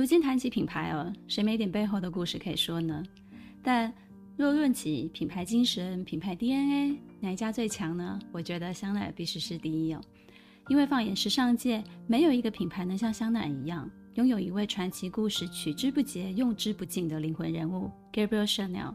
[0.00, 3.02] 如今谈起品牌哦，谁没点背后的故事可以说呢？
[3.62, 3.92] 但
[4.34, 8.18] 若论起品牌精神、品牌 DNA，哪一家最强呢？
[8.32, 10.00] 我觉得香奈儿必须是第一哦。
[10.70, 18.94] 因为放眼时尚界，没有一个品牌能像香奈儿一样，拥有一位传奇故事取之不竭、用之不尽的灵魂人物 Gabriel Chanel。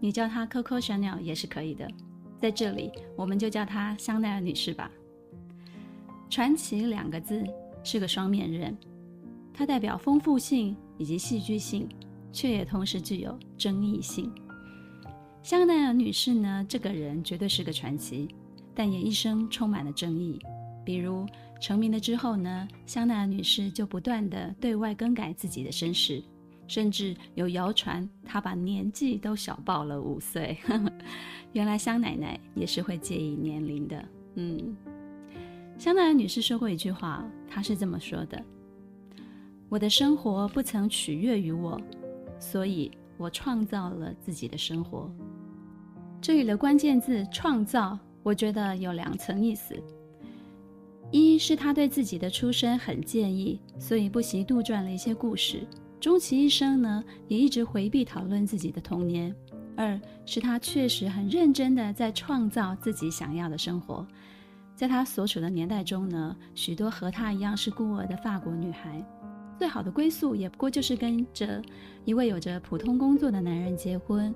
[0.00, 1.86] 你叫她 Coco Chanel 也是可以的。
[2.40, 4.90] 在这里，我们就叫她香奈儿女士吧。
[6.30, 7.44] 传奇两个字
[7.84, 8.74] 是个双面刃。
[9.58, 11.88] 它代表丰富性以及戏剧性，
[12.30, 14.30] 却也同时具有争议性。
[15.42, 18.28] 香奈儿女士呢，这个人绝对是个传奇，
[18.74, 20.38] 但也一生充满了争议。
[20.84, 21.24] 比如
[21.58, 26.22] 成名了之后呢，香奈儿女士就不断地对外更改自己的身世，
[26.68, 30.58] 甚至有谣传她把年纪都小报了五岁。
[31.54, 34.04] 原来香奶奶也是会介意年龄的。
[34.34, 34.76] 嗯，
[35.78, 38.44] 香奈儿女士说过一句话，她是这么说的。
[39.68, 41.80] 我的生活不曾取悦于我，
[42.38, 45.10] 所以我创造了自己的生活。
[46.20, 49.74] 这里的关键字“创造”，我觉得有两层意思：
[51.10, 55.66] 一是他对自己的出身很介意，所以不惜杜撰了一些故事；
[56.00, 59.32] 终其一生呢，也一直回避讨论自己的童年；
[59.76, 64.06] 二是他确实很认真地在创造自己想要的生活。
[64.76, 69.04] 在他所处的年代中呢，许多和他一样是孤儿的法国女孩。
[69.58, 71.62] 最好的归宿也不过就是跟着
[72.04, 74.34] 一位有着普通工作的男人结婚，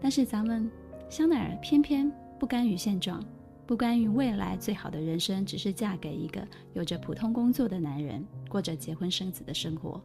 [0.00, 0.70] 但是咱们
[1.10, 3.22] 香奈儿偏偏不甘于现状，
[3.66, 10.00] 不甘于未来最好的人生只是嫁给一个有着普通工作的男人，过着结婚生子的生活。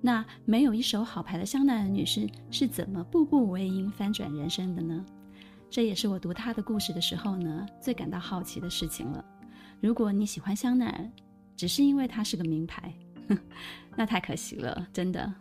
[0.00, 5.04] 那没有一手好牌的香奈儿女士是怎么步步为营翻转人生的呢？
[5.70, 9.24] 这也是我读她的故事的时候呢，最感到好奇的事情了。
[9.80, 11.10] 如果你喜欢香奈儿，
[11.56, 12.94] 只是因为她是个名牌。
[13.96, 15.32] 那太可惜了，真的。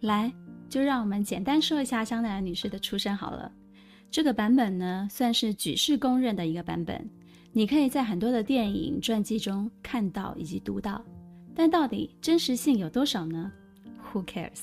[0.00, 0.32] 来，
[0.68, 3.50] 就让我们简单说一下香奈儿女士的出身好了。
[4.10, 7.08] 这个版本呢，算是举世公认的一个版本，
[7.52, 11.02] 你可以在很多的电影传记中看到以及读到。
[11.54, 13.50] 但到底真实性有多少呢
[14.12, 14.62] ？Who cares？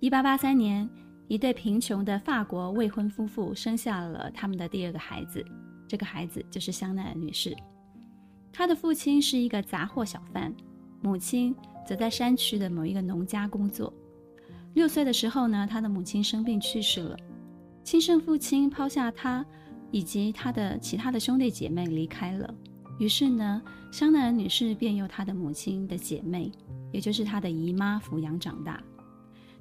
[0.00, 0.88] 一八八三年，
[1.28, 5.44] 一对贫穷的法国未婚夫妇生下了他们的第二个孩子，
[5.86, 7.54] 这个孩子就是香奈儿女士。
[8.52, 10.52] 她的父亲是一个杂货小贩。
[11.00, 11.54] 母亲
[11.86, 13.92] 则在山区的某一个农家工作。
[14.74, 17.16] 六岁的时候呢，他的母亲生病去世了，
[17.82, 19.44] 亲生父亲抛下他
[19.90, 22.54] 以及他的其他的兄弟姐妹离开了。
[22.98, 26.52] 于是呢，香奈儿女士便由她的母亲的姐妹，
[26.92, 28.78] 也就是她的姨妈抚养长大。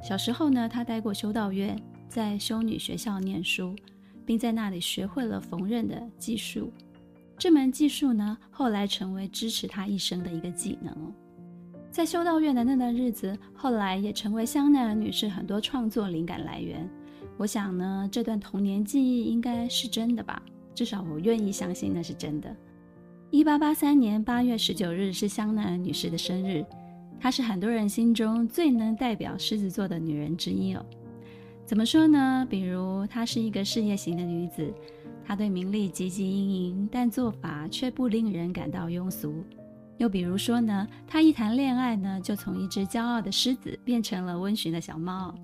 [0.03, 3.73] 小时候呢，她待过修道院，在修女学校念书，
[4.25, 6.69] 并在那里学会了缝纫的技术。
[7.37, 11.13] 这门技术呢，后来成为支持她一生的一个技能。
[11.91, 16.87] 在修道院的那段日子，后来也成为香奈儿女士很多创作灵感来源。
[17.35, 20.41] 我想呢，这段童年记忆应该是真的吧？
[20.75, 22.55] 至少我愿意相信那是真的。
[23.31, 26.63] 一八八三年八月十九日是香奈儿女士的生日，
[27.19, 30.85] 她是很多人心中最能代表狮子座的女人之一哦。
[31.65, 32.47] 怎么说呢？
[32.49, 34.71] 比如她是一个事业型的女子，
[35.25, 39.43] 她对名利汲汲营营，但做法却不令人感到庸俗。
[39.99, 45.35] 又比如说呢，她一谈恋爱呢，就从一只骄傲的狮子变成了温驯的小猫。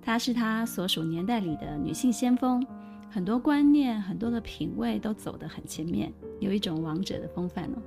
[0.00, 2.64] 她是她所属年代里的女性先锋，
[3.10, 7.82] 很多观念、很多的品味都走得很前面，有一种王者的风范哦。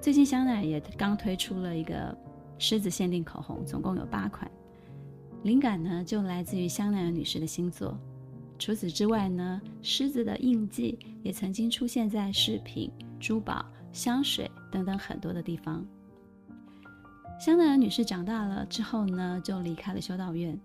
[0.00, 2.16] 最近香奈儿也刚推出了一个
[2.58, 4.48] 狮子限定口红，总共有八款，
[5.42, 7.98] 灵感呢就来自于香奈儿女士的星座。
[8.56, 12.88] 除此之外呢，狮子的印记也曾经出现在饰品、
[13.18, 13.66] 珠宝。
[13.92, 15.86] 香水等等很多的地方。
[17.38, 20.58] 香奈儿女士长大了之后呢，就离开了修道院，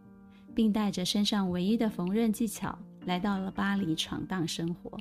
[0.56, 4.98] 并带着身上唯一的缝纫技巧，来到了巴黎闯荡生活，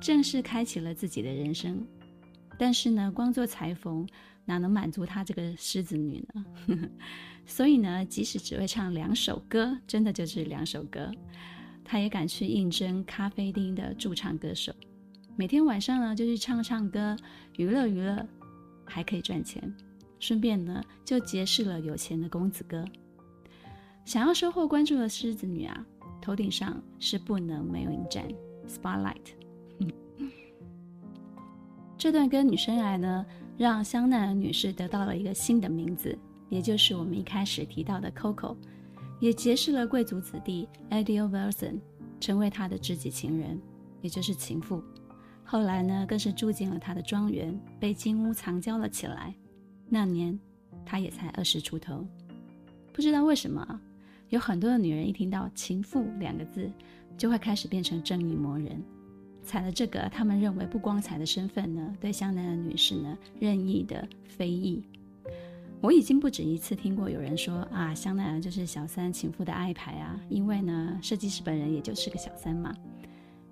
[0.00, 1.84] 正式开启了自己的人生。
[2.58, 4.04] 但是呢，光做裁缝
[4.44, 6.44] 哪能满足她这个狮子女呢？
[7.46, 11.10] 所以呢，即使只会唱两首歌，真的就是两首歌，
[11.84, 14.72] 她也敢去应征咖啡厅的驻唱歌手。
[15.38, 17.14] 每天晚上呢，就去唱唱歌，
[17.58, 18.26] 娱乐娱乐，
[18.84, 19.72] 还可以赚钱。
[20.18, 22.84] 顺便呢就结识了有钱的公子哥。
[24.04, 25.86] 想要收获关注的狮子女啊，
[26.20, 28.26] 头顶上是不能没有一盏
[28.66, 29.14] spotlight。
[31.96, 33.24] 这段歌女生涯呢，
[33.56, 36.18] 让香奈儿女士得到了一个新的名字，
[36.48, 38.56] 也就是我们一开始提到的 Coco，
[39.20, 41.78] 也结识了贵族子弟 Eddie Wilson，
[42.18, 43.56] 成为她的知己情人，
[44.02, 44.82] 也就是情妇。
[45.50, 49.34] 后来呢，更是住进了他的庄园，被金屋藏娇了起来。
[49.88, 50.38] 那年，
[50.84, 52.06] 她也才二十出头。
[52.92, 53.80] 不知道为什么，
[54.28, 56.70] 有很多的女人一听到“情妇”两个字，
[57.16, 58.84] 就会开始变成正义魔人。
[59.42, 64.84] 踩了这个他们认为不光彩的身份呢，对香奈儿女士呢任意的非议。
[65.80, 72.76] 我已经不止一次听过有人说啊，香奈儿就是小三情妇的爱牌啊，因为呢设计师本人也就是个小三嘛。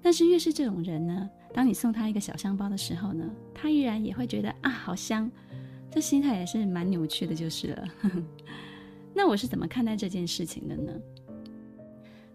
[0.03, 3.25] 但是越是这种人呢，当你送他一个小香包的时候呢，
[3.55, 5.31] 他依然也会觉得啊好香，
[5.91, 7.88] 这心态也是蛮扭曲的，就是了。
[9.14, 10.93] 那我是怎么看待这件事情的呢？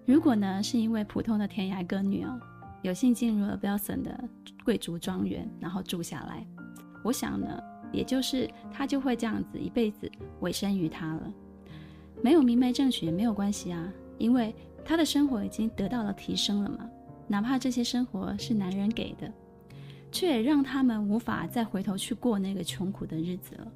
[0.05, 2.39] 如果呢是因为普通的天涯歌女哦。
[2.83, 4.27] 有幸进入了 Belson 的
[4.65, 6.43] 贵族庄园，然后住下来。
[7.03, 11.31] 我想呢，也就是他就会这样子一辈子委身于他了。
[12.23, 16.89] 没有明媒正娶也没有关系啊，因为他的生活已经得到了提升了嘛。
[17.31, 19.33] 哪怕这些生活是男人给的，
[20.11, 23.71] 却也让他们无法再回头去过那个穷苦的日子了。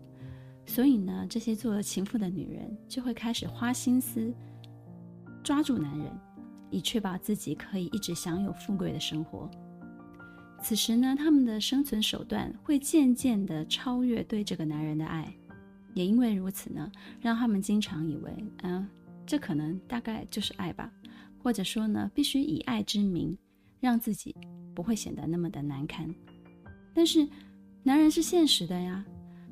[0.65, 4.33] 所以呢，这些做了情妇的女人就会开始花心思
[5.41, 6.11] 抓住男人。
[6.71, 9.49] 以确保自己可以一直享有富贵的生活。
[10.61, 15.31] 此时呢，他们的生存手段会渐渐地超越对这个男人的爱，
[15.93, 16.91] 也因为如此呢，
[17.21, 18.85] 让他们经常以为，嗯，
[19.25, 20.91] 这可能大概就是爱吧，
[21.41, 23.37] 或者说呢，必须以爱之名，
[23.85, 24.35] 让自己
[24.73, 26.13] 不会显得那么的难堪。
[26.93, 27.27] 但是，
[27.83, 29.05] 男人是现实的呀，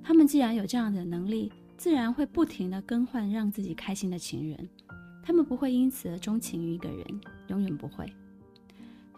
[0.03, 4.69] 他们既然有这样的能力，自然会不停的更换让自己开心的情人。
[5.23, 7.05] 他们不会因此而钟情于一个人，
[7.47, 8.05] 永远不会。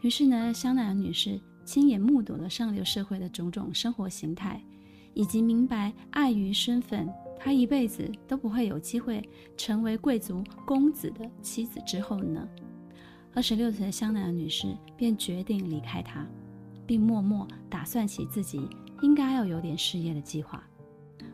[0.02, 4.62] 于是呢，香奈儿女士亲眼目睹了上流社会的种种生活形态，
[5.14, 7.10] 以及明白碍于身份，
[7.40, 9.28] 她一辈子都不会有机会
[9.58, 12.48] 成为贵族公子的妻子之后呢，
[13.36, 16.26] 二十六岁的香奈儿女士便决定离开他，
[16.88, 18.66] 并默默打算起自己
[19.02, 20.64] 应该要有点事业的计划。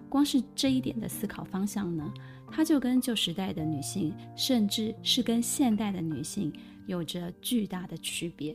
[0.10, 2.12] 光是这一点的思考方向呢，
[2.50, 6.52] 她就跟旧时代的女性，甚至是跟现代的女性，
[6.88, 8.54] 有着巨大的区别。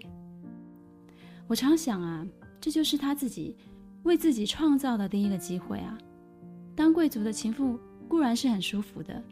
[1.46, 2.26] 我常想啊，
[2.60, 3.56] 这就是她自己
[4.02, 5.96] 为自己创造的第一个机会啊。
[6.74, 7.78] 当贵族的情妇
[8.08, 9.22] 固然是很舒服的，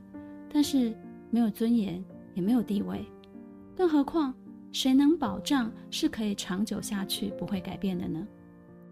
[0.48, 0.96] 但是
[1.32, 2.02] 没有尊严，
[2.32, 3.04] 也没有地位，
[3.76, 4.34] 更何况
[4.72, 8.26] 谁能保障是可以长久下去，不会改变的呢？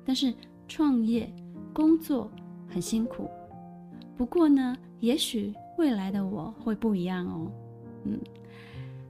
[0.05, 0.34] 但是
[0.69, 1.32] 创业、
[1.73, 2.31] 工作
[2.69, 3.29] 很辛苦，
[4.17, 5.55] 不过呢，也许。
[5.79, 7.50] 未来的我会不一样哦，
[8.05, 8.20] 嗯，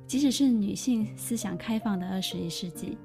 [0.06, 2.96] 即使是女性思想开放的二十一世纪，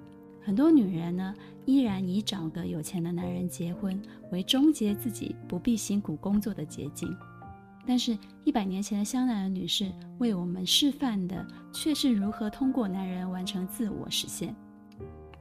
[0.41, 1.33] 很多女人呢
[1.65, 3.99] 依然以找个有钱的男人结婚
[4.31, 7.13] 为终结自己不必辛苦工作的捷径。
[7.89, 14.53] 但是，一百年前的香奈儿女士为我们示范的却是如何通过男人完成自我实现，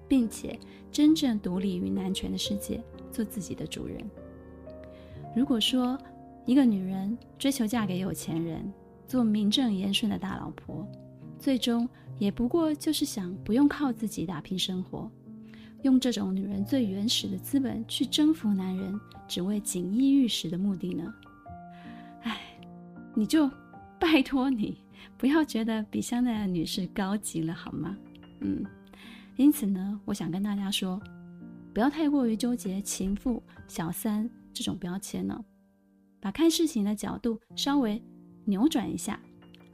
[0.06, 0.56] 并且
[0.92, 3.98] 真正独立于男权的世界，做自己的主人。
[5.34, 5.98] 如果说，
[6.44, 8.72] 一个女人追求嫁给有钱人，
[9.08, 10.86] 做名正言顺的大老婆，
[11.40, 15.10] 最终也不过就是想不用靠自己打拼生活，
[15.82, 21.12] 用这种女人最原始的资本去征服男人，只为锦衣玉食的目的呢？
[23.18, 23.50] 你就
[23.98, 24.76] 拜托你
[25.16, 27.96] 不要觉得比香奈儿女士高级了好吗？
[28.42, 28.62] 嗯，
[29.36, 31.00] 因此呢，我想跟大家说，
[31.72, 35.42] 不要太过于纠结情妇、小三这种标签呢。
[36.20, 38.02] 把看事情的角度稍微
[38.44, 39.18] 扭转一下，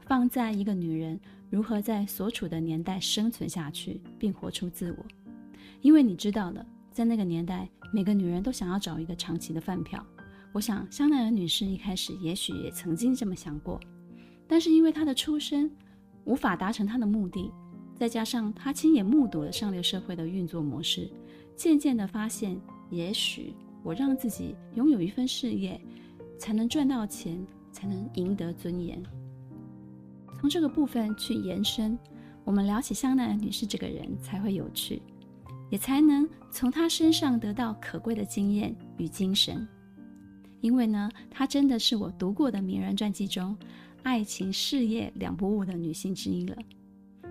[0.07, 1.21] 放在一个女人
[1.51, 5.05] 如何在所处的年代生存下去，并活出自我。
[5.81, 10.05] 因为你知道的，在那个年代，每个女人都想要找一个长期的饭票。
[10.53, 13.81] 我想香奈儿女士一开始也许也曾经这么想过，
[14.47, 15.71] 但是因为她的出身
[16.25, 17.51] 无法达成她的目的，
[17.95, 21.11] 再加上她亲眼目睹了上流社会的运作模式，
[21.57, 25.81] 渐渐地发现，也许我让自己拥有一份事业。
[26.39, 27.41] 才能赚到钱，
[27.71, 29.01] 才能赢得尊严。
[30.41, 31.97] 从这个部分去延伸，
[32.43, 35.01] 我们聊起香奈儿女士这个人才会有趣，
[35.71, 39.65] 也才能从她身上得到可贵的经验与精神。
[40.63, 43.55] 因为呢，她真的是我读过的名人传记中
[44.03, 46.57] 爱情事业两不误的女性之一了。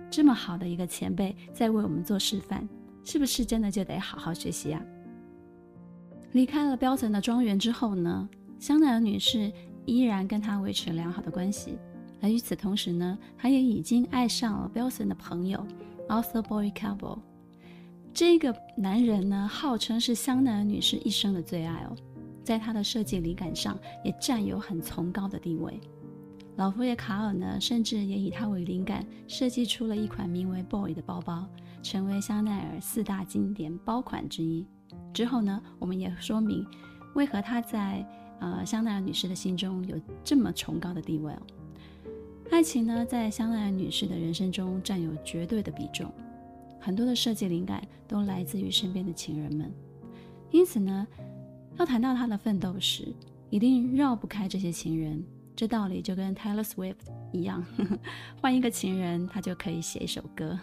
[0.08, 2.68] 这么好的一个前辈在为我们做示范，
[3.02, 4.80] 是不是真的就得好好学习啊？
[6.32, 8.28] 离开了标准的庄园之后呢？
[8.58, 9.50] 香奈儿女士
[9.86, 11.76] 依然跟他维持良好的关系。
[12.20, 15.66] 而与此同时呢，他也已经爱上了标森的朋友
[16.08, 17.18] Arthur Boy Cabell。
[18.14, 21.96] 这个男人呢，号称是香奈儿女士一生的最爱哦，
[22.42, 25.80] 在他的设计灵感上也占有很崇高的地位。
[26.56, 31.48] 老佛爷卡尔呢，甚至也以他为灵感，设计出了一款名为 Boy 的包包，
[31.82, 34.66] 成为香奈儿四大经典包款之一。
[35.14, 36.66] 之后呢，我们也说明
[37.14, 38.06] 为何他在
[38.38, 41.42] 呃香奈儿女士的心中有这么崇高的地位哦。
[42.50, 46.12] 爱情呢，在香奈儿女士的人生中占有绝对的比重，
[46.78, 49.72] 很多的设计灵感都来自于身边的情人们。
[50.50, 51.06] 因此呢，
[51.78, 53.14] 要谈到他的奋斗史，
[53.50, 55.22] 一定绕不开这些情人。
[55.54, 56.96] 这道理就跟 Taylor Swift
[57.32, 57.98] 一样，呵呵，
[58.40, 60.58] 换一个情人，他就可以写一首歌。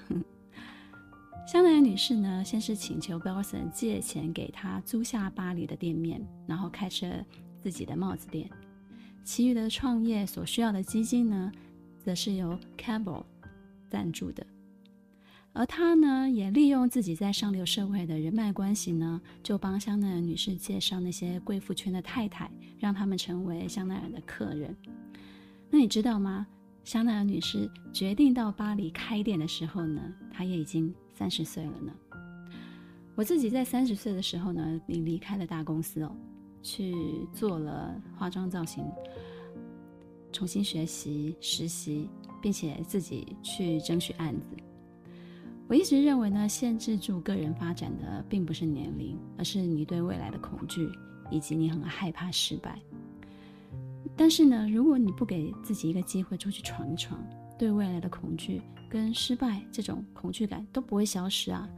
[1.47, 7.07] 香奈儿女士呢，先是请求 Belson 借钱给她租下巴黎的店面，然后开设
[7.61, 8.49] 自己的帽子店。
[9.23, 11.51] 其余的创业所需要的基金呢，
[12.03, 13.23] 则是由 Cabell
[13.89, 14.45] 赞助的，
[15.51, 24.75] 而他呢，也利用自己在上流社会的人脉关系呢，就帮香奈儿女士介绍那些贵妇圈的太太，让他们成为香奈儿的客人。
[25.69, 26.47] 那你知道吗？
[26.85, 30.01] 香奈儿女士决定到巴黎开店的时候呢，
[30.31, 31.93] 她也已经三十岁了呢。
[33.15, 36.15] 我自己在三十岁的时候呢，你离开了大公司哦，
[36.61, 36.95] 去
[37.33, 38.85] 做了化妆造型。
[40.31, 42.07] 重新学习、实习，
[42.41, 44.45] 并且自己去争取案子。
[45.69, 50.89] 我一直认为呢，限制住个人发展的并不是年龄，而是你对未来的恐惧，
[51.29, 52.79] 以及你很害怕失败。
[54.17, 57.23] 但是呢，如果你不给自己一个机会出去闯一闯，
[57.55, 58.59] 对未来的恐惧
[58.89, 61.69] 跟失败这种恐惧感都不会消失啊，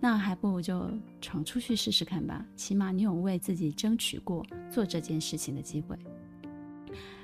[0.00, 0.90] 那还不如就
[1.20, 2.42] 闯出去试试看吧。
[2.56, 5.94] 起码你有为自己争取过做这件事情的机会。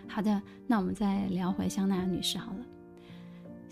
[0.07, 2.67] 好的，那我们再聊回香奈儿女士好了。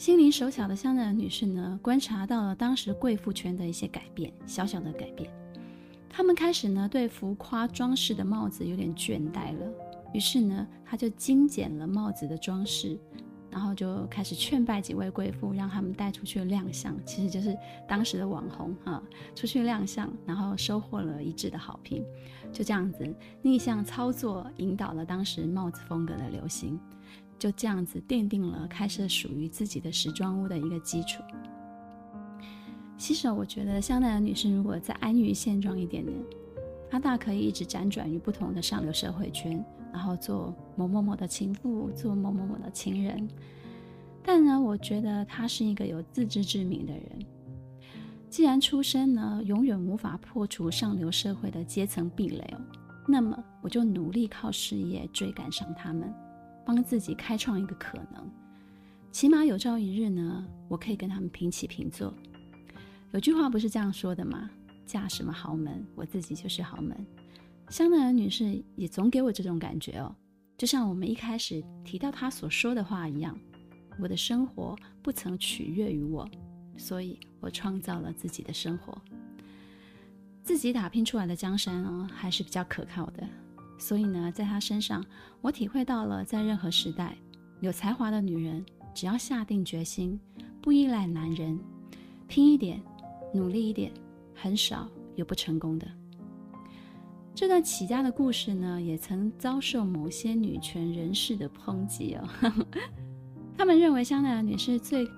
[0.00, 5.30] 心灵手巧的香奈儿女士呢，观察到了当时贵妇圈的一些改变，小小的改变。
[6.08, 9.70] 她们开始呢，对浮夸装饰的帽子有点倦怠了，
[10.14, 12.98] 于是呢，她就精简了帽子的装饰。
[13.50, 17.54] 然后就开始劝拜几位贵妇，让他们带出去亮相，其实就是
[17.86, 19.02] 当时的网红哈，
[19.34, 22.02] 出去亮相，然后收获了一致的好评。
[22.52, 26.78] 就这样子逆向操作，引导了当时帽子风格的流行，
[27.40, 31.20] 就这样子奠定了开设属于自己的时装屋的一个基础。
[32.96, 36.16] 其实我觉得香奈儿女士如果再安于现状一点点，
[36.88, 39.64] 她大可以一直辗转于不同的上流社会圈。
[39.92, 43.28] 然后做某某某的情妇，做某某某的情人，
[44.22, 47.02] 但呢，我觉得她是一个有自知之明的人。
[48.28, 52.60] 既然出身呢，永远无法破除上流社会的阶层壁垒哦，
[53.08, 56.14] 那么我就努力靠事业追赶上他们，
[56.72, 58.30] 帮自己开创一个可能。
[59.10, 62.14] 起码有朝一日呢，我可以跟他们平起平坐。
[63.12, 64.48] 有句话不是这样说的吗？
[64.86, 66.96] 嫁什么豪门，我自己就是豪门。
[67.70, 70.14] 香奈儿女士也总给我这种感觉哦，
[70.56, 73.36] 就像我们一开始提到她所说的话一样，
[73.98, 76.28] 我的生活不曾取悦于我，
[76.76, 78.96] 所以我创造了自己的生活。
[80.44, 83.28] 自己打拼出来的江山哦，还是比较可靠的。
[83.80, 85.04] 所以呢，在她身上，
[85.40, 87.16] 我体会到了在任何时代，
[87.60, 90.20] 有才华的女人，只要下定决心，
[90.60, 91.58] 不依赖男人，
[92.28, 92.80] 拼一点，
[93.34, 93.90] 努力一点，
[94.34, 95.88] 很少有不成功的。
[97.34, 102.28] 这段起家的故事呢，也曾遭受某些女权人士的抨击哦。
[103.56, 105.08] 他们认为香奈儿女士最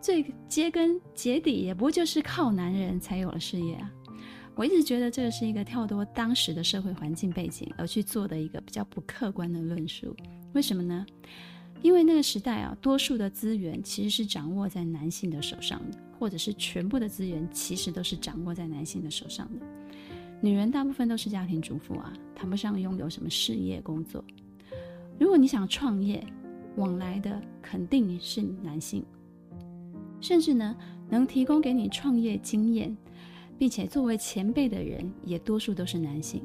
[0.00, 3.92] 最追根结底，也不就是靠男人才有了事业啊。
[4.60, 10.14] 我一直觉得这个是一个跳脱当时的社会环境背景而去做的一个比较不客观的论述。
[10.52, 11.06] 为什么呢？
[11.80, 19.64] 因为那个时代啊，多数的资源其实是掌握在男性的手上的，或者是全部的资源其实都是掌握在男性的手上的。
[20.42, 24.22] 女人大部分都是家庭主妇啊，谈不上拥有什么事业工作。
[25.18, 26.22] 如果你想创业，
[26.76, 29.02] 往来的肯定是男性，
[30.20, 30.76] 甚至呢，
[31.08, 32.94] 能提供给你创业经验，
[33.60, 36.42] 并且作为前辈的人，也多数都是男性。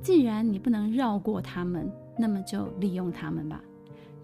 [0.00, 3.60] 既然你不能绕过他们，那么就利用他们吧，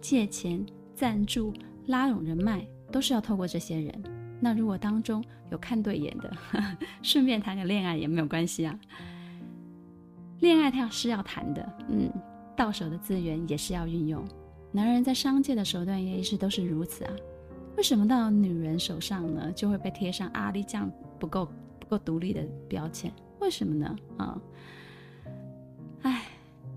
[0.00, 0.64] 借钱、
[0.95, 1.52] 赞助、
[1.87, 3.93] 拉拢人脉，都是要透过这些人。
[4.38, 8.79] 那如果当中有看对眼的，呵 呵顺便谈个恋爱也没有关系啊。
[10.38, 12.09] 恋爱它是要谈的，嗯，
[12.57, 14.25] 到手的资源也是要运用。
[14.71, 17.12] 男人在商界的手段也一直都是如此啊。
[17.76, 20.88] 为什么到女人手上呢，就会被贴上阿里酱
[21.19, 21.49] 不够
[21.83, 23.12] 不够独立的标签？
[23.41, 23.97] 为什么呢？
[24.19, 24.41] 啊、
[26.03, 26.23] 哎，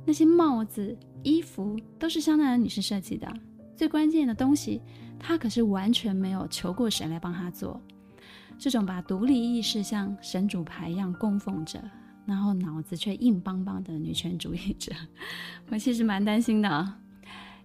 [0.03, 3.31] 那些帽子、衣服都是香奈儿女士设计的。
[3.75, 4.81] 最关键的东西，
[5.19, 7.79] 她可是完全没有求过谁来帮她做。
[8.57, 11.79] 这种把独立意识像神主牌一样供奉着，
[12.25, 14.91] 然后脑子却硬邦邦的女权主义者，
[15.69, 16.93] 我其实蛮担心的。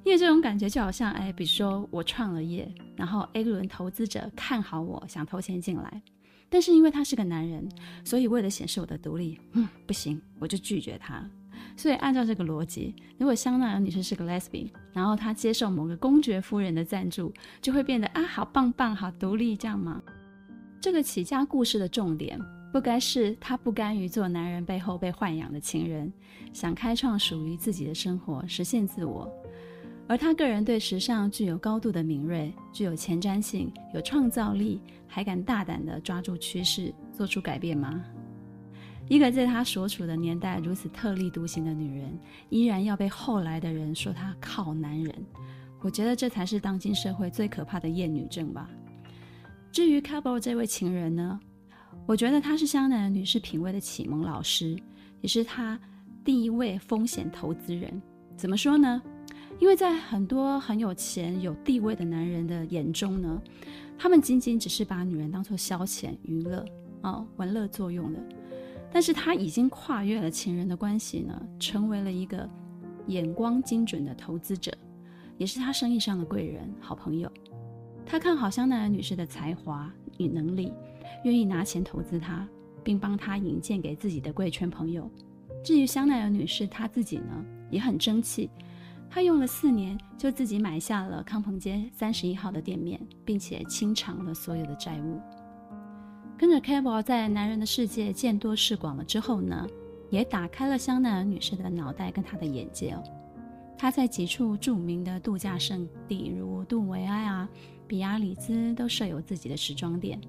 [0.02, 2.66] 因为这种感觉就好像，哎，比如说我创了业，
[2.97, 6.02] 然后 A 轮投资者看好我，想投钱进来，
[6.50, 7.66] 但是因为他是个男人，
[8.04, 11.25] 所以为了显示我的独立，嗯，不行，我就拒绝他。
[11.76, 20.02] 所以按照这个逻辑，如果香奈儿女士是个 lesbian，然后她接受某个公爵夫人的赞助，就会变得啊，好棒棒，好独立，这样吗？
[20.80, 22.38] 这个起家故事的重点，
[22.73, 26.12] 不该是她不甘于做男人背后被豢养的情人，
[26.52, 29.30] 想开创属于自己的生活，实现自我。
[30.11, 38.02] 而他个人对时尚具有高度的敏锐，具有前瞻性，有创造力，还敢大胆地抓住趋势，做出改变吗？
[39.09, 45.14] 一个在他所处的年代如此特立独行的女人，依然要被后来的人说她靠男人，
[45.81, 48.69] 我觉得这才是当今社会最可怕的厌女症吧。
[49.71, 51.38] 至于 Cabo 这位情人呢，
[52.05, 54.76] 我觉得他是香奈儿女士品味的启蒙老师，
[55.21, 55.79] 也是她
[56.25, 58.02] 第一位风险投资人。
[58.37, 59.00] 怎么说呢？
[59.61, 63.40] 因为在很多很有钱、有地位的男人的眼中呢，
[63.99, 66.64] 他们仅仅只是把女人当做消遣、娱乐、
[67.02, 68.19] 哦，玩乐作用的。
[68.90, 72.49] 但是他已经跨越了情人的关系呢，成为了一个
[73.07, 74.73] 眼光精准的投资者，
[75.37, 77.31] 也是他生意上的贵人、好朋友。
[78.07, 80.73] 他看好香奈儿女士的才华与能力，
[81.25, 82.49] 愿意拿钱投资她，
[82.83, 85.09] 并帮她引荐给自己的贵圈朋友。
[85.62, 88.50] 至于香奈儿女士她自己呢，也很争气。
[89.12, 95.20] 他用了四年，就自己买下了康朋街三十一号的店面，并且清偿了所有的债务。
[96.38, 99.66] 跟着 Cable 在男人的世界见多识广了之后呢，
[100.11, 103.03] 也打开了香奈儿女士的脑袋跟她的眼界哦。
[103.77, 107.49] 她在几处著名的度假胜地，如杜维埃啊、
[107.88, 110.20] 比亚里兹，都设有自己的时装店。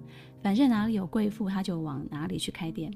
[0.42, 2.92] 反正哪里有贵妇，她就往哪里去开店，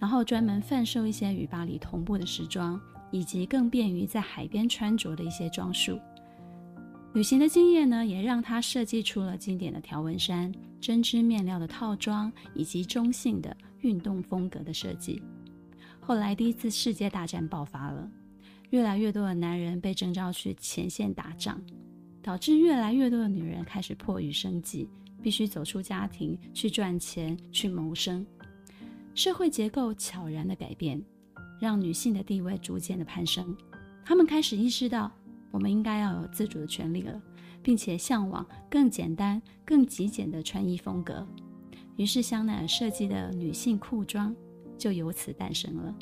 [0.00, 2.80] 然后专门贩售一些与巴黎同步的时装。
[3.12, 6.00] 以及更便于在海边穿着的一些装束，
[7.14, 15.22] 旅行的经验呢，也让他设计出了经典的条纹衫、针织面料的套装，以及中性的运动风格的设计。
[16.00, 18.10] 后来，第一次世界大战爆发了，
[18.70, 21.60] 越来越多的男人被征召去前线打仗，
[22.22, 24.88] 导致越来越多的女人开始迫于生计，
[25.22, 28.26] 必须走出家庭去赚钱去谋生，
[29.14, 31.00] 社会结构悄然的改变。
[31.62, 33.56] 让女性的地位逐渐的攀升，
[34.04, 35.08] 她们开始意识到，
[35.52, 37.22] 我们应该要有自主的权利了，
[37.62, 41.24] 并且向往更简单、更极简的穿衣风格。
[41.94, 44.34] 于是，香奈儿设计的女性裤装
[44.76, 45.94] 就由此诞生了。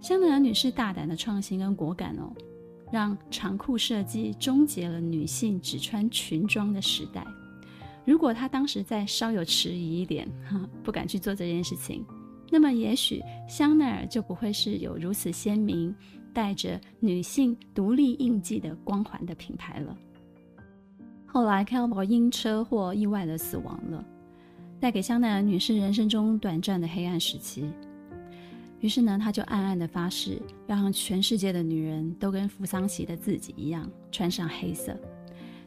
[0.00, 2.32] 香奈儿女士大胆的创新跟果敢哦，
[2.90, 7.26] 让长裤设计终结了女性只穿裙装的时代。
[8.06, 12.02] 如果她当时再稍有迟疑一点，哈不敢去做这件事情。
[12.50, 15.94] 那么，也许香奈儿就不会是有如此鲜明、
[16.32, 19.96] 带着女性独立印记的光环的品牌了。
[21.26, 24.04] 后来，Kay Ball 因车祸意外的死亡了，
[24.78, 27.68] 带给香奈儿女士人生中短暂的黑暗时期。
[28.78, 34.96] 于是呢，她就暗暗的发誓，让全世界的女人都跟扶桑奇的自己一样，穿上黑色。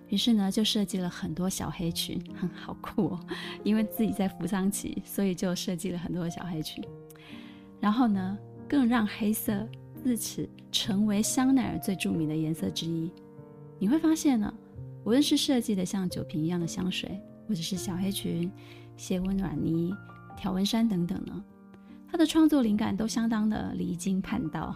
[0.10, 3.20] 于是呢，就设计了很多小黑裙，哼，好酷哦！
[3.64, 6.84] 因为自己在福桑奇，所以就设计了很多小黑裙。
[7.80, 8.38] 然后呢，
[8.70, 9.68] 更让黑色
[10.02, 13.12] 自此成为香奈儿最著名的颜色之一。
[13.80, 14.54] 你会发现呢，
[15.04, 18.50] 无论是设计的像酒瓶一样的香水，或者是小黑裙、
[18.96, 19.94] 斜纹软呢、
[20.38, 21.44] 条纹衫等等呢，
[22.10, 24.74] 它的创作灵感都相当的离经叛道。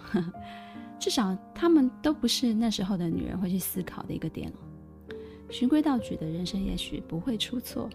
[0.99, 4.57] 至少他们都不是那时候的女人会去思考的一个点了。
[5.51, 7.89] 循规蹈矩的人生也许不会出错，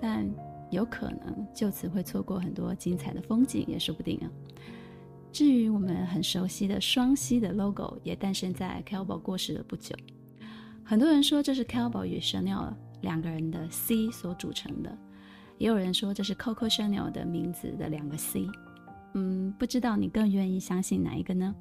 [0.00, 0.28] 但
[0.70, 4.30] 有可能就此会错过很多精彩的风景，也说不定啊。
[5.30, 9.94] 至于我们很熟悉的双 C 的 logo，也诞生在 c a l b o 过世了不久。
[10.84, 12.72] 很多人说这是 c a l b o 与 Chanel
[13.02, 14.96] 两个人的 C 所组成的，
[15.58, 18.46] 也有人说这是 Coco Chanel 的名字的两个 C。
[19.14, 21.54] 嗯，不知道你更愿意相信哪一个呢？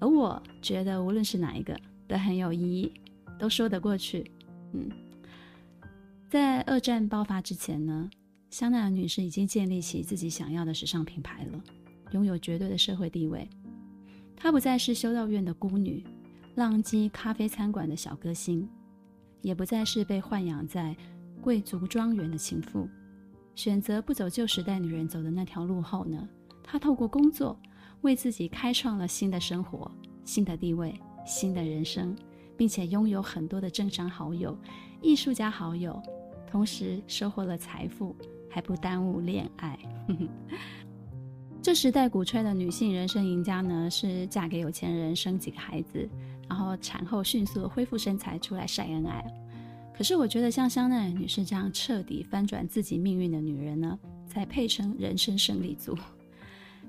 [0.00, 2.92] 而我觉得无论是哪一个都很有意义。
[3.38, 4.30] 都说得过去，
[4.72, 4.90] 嗯，
[6.28, 8.08] 在二战爆发之前呢，
[8.50, 11.62] 香奈儿女士已经建立起自己想要的时尚品牌了，
[12.12, 13.48] 拥有绝对的社会地位。
[14.36, 16.04] 她不再是修道院的孤女，
[16.54, 18.68] 浪迹咖啡餐馆的小歌星，
[19.42, 20.96] 也不再是被豢养在
[21.40, 22.88] 贵族庄园的情妇。
[23.54, 26.28] 选择不走旧时代女人走的那条路后呢，
[26.62, 27.58] 她透过工作
[28.00, 29.90] 为自己开创了新的生活、
[30.24, 30.94] 新的地位、
[31.24, 32.16] 新的人生，
[32.56, 34.56] 并且拥有很多的政商好友、
[35.02, 36.00] 艺术家好友，
[36.50, 38.14] 同时收获了财富，
[38.50, 39.78] 还不耽误恋爱。
[41.62, 46.08] 这时代鼓吹的女性人生赢家呢，是嫁给有钱人，生几个孩子，
[46.46, 49.24] 然后产后迅速恢复身材，出来晒恩爱。
[49.96, 55.96] 可是我觉得像香奈儿女士这样彻底翻转自己命运的女人呢，才配称人生胜利组。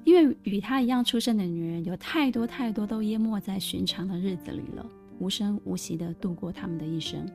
[0.03, 4.85] 因为与她一样出身的女人有太多太多，都淹没在寻常的日子里了，
[5.19, 7.25] 无声无息地度过他们的一生。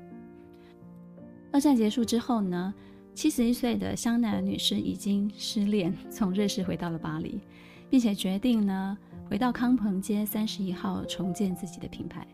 [1.53, 2.73] 二战结束之后呢，
[3.15, 7.41] 七十一岁的香奈儿女士已经失恋，从瑞士回到了巴黎，
[7.89, 8.97] 并且决定呢
[9.29, 12.27] 回到康朋街三十一号重建自己的品牌。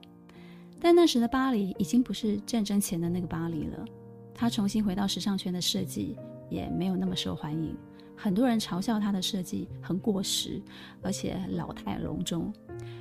[0.79, 3.85] 但那时的巴黎已经不是战争前的那个巴黎了，
[4.35, 6.17] 她重新回到时尚圈的设计
[6.51, 7.75] 也没有那么受欢迎，
[8.15, 10.61] 很多人嘲笑她的设计很过时，
[11.01, 12.53] 而且老态龙钟。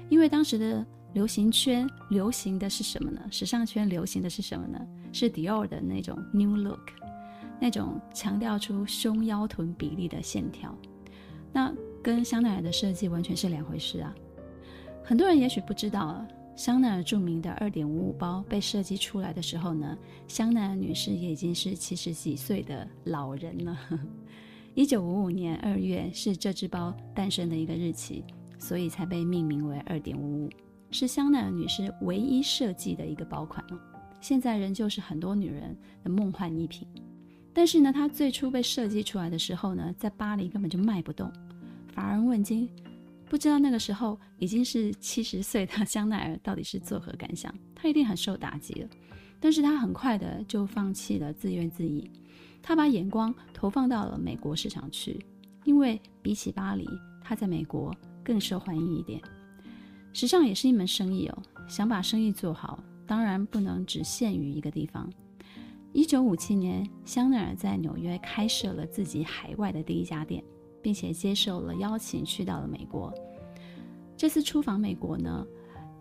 [0.08, 3.22] 因为当时的流行圈流行的是什么呢？
[3.32, 4.80] 时尚圈流行的是什么呢？
[5.14, 6.92] 是 Dior 的那种 New Look。
[7.58, 10.78] 那种强调出胸腰臀比例的线条，
[11.54, 11.74] 那
[12.04, 14.14] 跟香奈儿的设计完全是两回事啊！
[15.06, 16.24] 很多人也许不知道，
[16.54, 19.98] 香奈儿著名的二点五五包被设计出来的时候呢，
[20.28, 23.80] 香奈儿女士也已经是七十几岁的老人了。
[24.74, 28.22] 一九五五年二月是这只包诞生的一个日期，
[28.60, 30.50] 所以才被命名为二点五五，
[30.92, 33.80] 是香奈儿女士唯一设计的一个包款哦。
[34.22, 36.88] 现在仍旧是很多女人的梦幻一品。
[37.54, 41.32] 但是呢，它最初被设计出来的时候呢，在巴黎根本就卖不动，
[41.94, 42.70] 乏人问津。
[43.30, 47.54] 不知道那个时候已经是 七十岁的香奈儿到底是作何感想？
[47.74, 48.90] 她一定很受打击了。
[49.40, 52.04] 但是她很快的就放弃了自怨自艾，
[52.62, 55.24] 他把眼光投放到了美国市场去，
[55.64, 56.88] 因为比起巴黎，
[57.24, 59.22] 他在美国更受欢迎一点。
[60.16, 65.12] 时尚也是一门生意哦，想把生意做好，当然不能只限于一个地方。
[65.92, 70.42] 一九五七年，香奈儿在纽约开设了自己海外的第一家店，
[70.82, 73.14] 并且接受了邀请去到了美国。
[74.16, 75.46] 这次出访美国呢，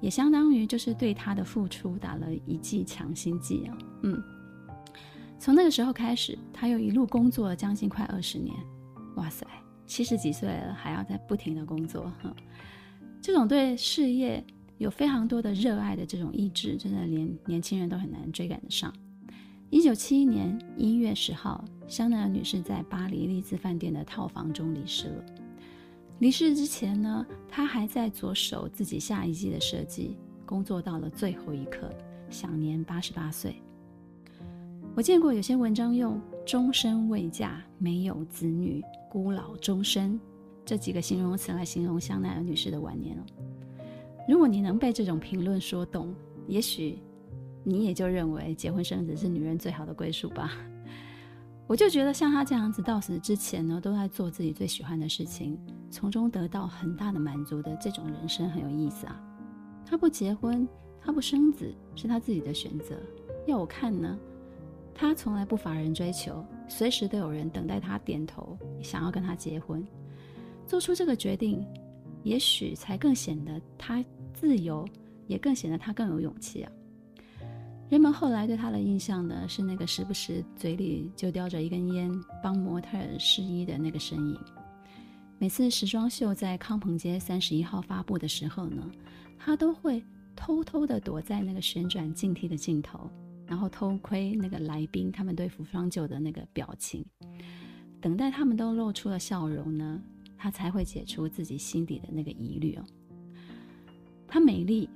[0.01, 3.77] 也相当于就是对他的复出打了一剂强心剂啊。
[4.05, 4.23] 嗯，
[5.41, 8.55] 从那个时候开始，他又一路工作了将近快二十年。
[9.17, 9.45] 哇塞，
[9.87, 12.33] 七十几岁了还要在不停的工作，哈，
[13.25, 14.45] 这种对事业
[14.77, 18.93] 有非常多的热爱的这种意志，真的连年轻人都很难追赶得上。
[19.71, 25.25] 一九七一年一月十号，香奈儿女士在巴黎丽兹饭店的套房中离世了。
[26.19, 31.91] 离世之前呢，她还在着手自己下一季的设计，工作到了最后一刻，
[32.29, 33.57] 享年八十八岁。
[34.95, 40.21] 我见过有些文章用“终身未嫁”、“没有子女”、“孤老终生”
[40.65, 43.17] 这几个形容词来形容香奈儿女士的晚年。
[44.29, 46.15] 如果你能被这种评论说动，
[46.47, 46.99] 也许。
[47.67, 50.53] 你也就认为结婚生子是女人最好的归宿吧？
[51.67, 55.59] 我就觉得像她这样子，到死之前呢，都在做自己最喜欢的事情，
[55.91, 59.19] 从中得到很大的满足的这种人生很有意思啊。
[59.87, 60.69] 她不结婚，
[61.01, 62.97] 她不生子，是她自己的选择。
[63.47, 64.19] 要我看呢，
[64.95, 69.83] 她从来不乏人追求，随时都有人等待她点头，想要跟她结婚。
[70.67, 71.65] 做出这个决定，
[72.23, 74.87] 也许才更显得她自由，
[75.27, 76.73] 也更显得她更有勇气啊。
[77.91, 82.11] 人们后来对她的印象呢，是那个时不时嘴里就叼着一根烟
[82.43, 84.39] 帮模特试衣的那个身影。
[85.39, 88.91] 每次时装秀在康朋街三十一号发布的时候呢，
[89.39, 90.03] 她都会
[90.35, 93.11] 偷偷地躲在那个旋转镜梯的尽头，
[93.47, 97.05] 然后偷窥那个来宾他们对服装秀的那个表情。
[98.01, 100.03] 等待他们都露出了笑容呢，
[100.45, 102.85] 她才会解除自己心底的那个疑虑哦。
[104.29, 104.91] 她美丽，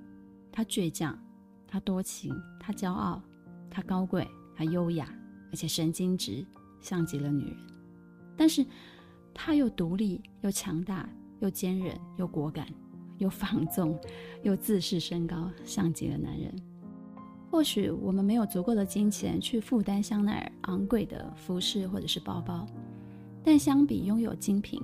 [0.52, 1.18] 她倔强。
[1.66, 3.22] 她多情，她骄傲，
[3.70, 5.08] 她高贵，她优雅，
[5.50, 6.44] 而且神经质，
[6.82, 7.56] 像极了女人。
[8.36, 8.62] 但是，
[9.32, 11.08] 她又独立，又强大，
[11.40, 12.68] 又坚韧，又果敢，
[13.16, 13.98] 又放纵，
[14.42, 16.54] 又自视甚高，像极了男人。
[17.50, 22.66] 或许我们没有足够的金钱去负担香奈儿昂贵的服饰或者是包包，
[23.42, 24.82] 但相比拥有精品，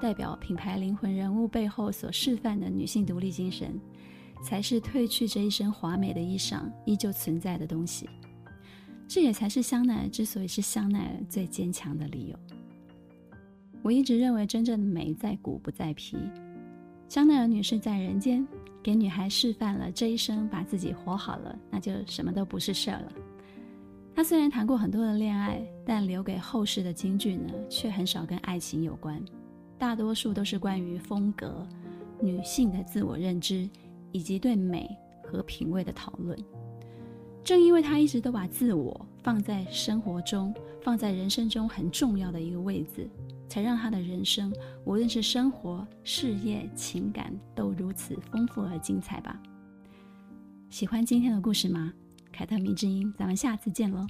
[0.00, 3.78] 代表品牌灵魂人物背后所示范的女性独立精神。
[4.42, 8.08] 才是褪去这一身华美的衣裳依旧存在的东西，
[9.06, 12.38] 这也才是香奈儿之所以是香奈儿最坚强的理由。
[13.82, 16.16] 我一直认为，真正的美在骨不在皮。
[17.06, 18.48] 香奈儿女士在人间
[18.82, 23.12] 给女孩示范了这一生把自己活好了，那就什么都不是事儿了。
[24.14, 29.22] 她虽然谈过很多的恋爱，但留给后世的金句呢，却很少跟爱情有关。
[29.80, 31.66] 大多数都是关于风格、
[32.20, 33.66] 女性的自我认知
[34.12, 36.38] 以及对美和品味的讨论。
[37.42, 43.08] 正因为他一直都把自我放在生活中、放在人生中很重要的一个位置，
[43.48, 44.52] 才让他的人生，
[44.84, 49.40] 无论是生活、事业、情感，都如此丰富而精彩吧。
[50.68, 51.90] 喜欢今天的故事吗？
[52.30, 54.06] 凯特迷之音，咱们下次见喽。